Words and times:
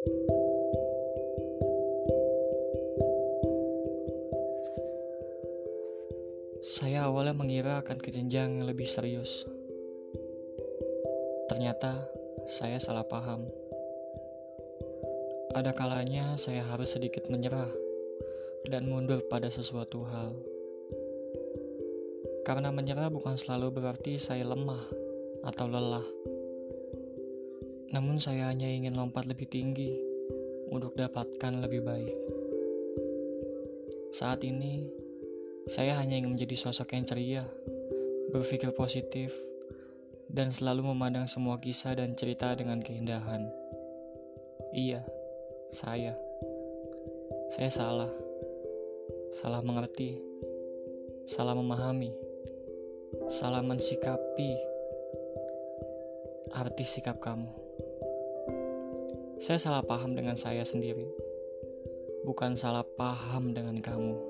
Saya 0.00 0.08
awalnya 7.04 7.36
mengira 7.36 7.84
akan 7.84 8.00
ke 8.00 8.08
jenjang 8.08 8.56
yang 8.56 8.64
lebih 8.64 8.88
serius. 8.88 9.44
Ternyata 11.52 12.08
saya 12.48 12.80
salah 12.80 13.04
paham. 13.04 13.44
Ada 15.52 15.76
kalanya 15.76 16.40
saya 16.40 16.64
harus 16.64 16.96
sedikit 16.96 17.28
menyerah 17.28 17.68
dan 18.72 18.88
mundur 18.88 19.20
pada 19.28 19.52
sesuatu 19.52 20.00
hal. 20.08 20.32
Karena 22.48 22.72
menyerah 22.72 23.12
bukan 23.12 23.36
selalu 23.36 23.84
berarti 23.84 24.16
saya 24.16 24.48
lemah 24.48 24.80
atau 25.44 25.68
lelah. 25.68 26.08
Namun 27.90 28.22
saya 28.22 28.46
hanya 28.50 28.70
ingin 28.70 28.94
lompat 28.94 29.26
lebih 29.26 29.50
tinggi 29.50 29.98
untuk 30.70 30.94
dapatkan 30.94 31.58
lebih 31.58 31.82
baik. 31.82 32.18
Saat 34.14 34.46
ini, 34.46 34.86
saya 35.66 35.98
hanya 35.98 36.18
ingin 36.18 36.38
menjadi 36.38 36.54
sosok 36.54 36.94
yang 36.94 37.06
ceria, 37.06 37.44
berpikir 38.30 38.70
positif, 38.74 39.34
dan 40.30 40.54
selalu 40.54 40.94
memandang 40.94 41.26
semua 41.26 41.58
kisah 41.58 41.98
dan 41.98 42.14
cerita 42.14 42.54
dengan 42.54 42.78
keindahan. 42.78 43.50
Iya, 44.70 45.02
saya. 45.74 46.14
Saya 47.50 47.70
salah. 47.70 48.12
Salah 49.34 49.62
mengerti. 49.66 50.14
Salah 51.26 51.58
memahami. 51.58 52.14
Salah 53.30 53.62
mensikapi 53.62 54.54
arti 56.50 56.82
sikap 56.82 57.18
kamu. 57.22 57.69
Saya 59.40 59.56
salah 59.56 59.80
paham 59.80 60.12
dengan 60.12 60.36
saya 60.36 60.60
sendiri, 60.68 61.08
bukan 62.28 62.52
salah 62.60 62.84
paham 62.84 63.56
dengan 63.56 63.80
kamu. 63.80 64.20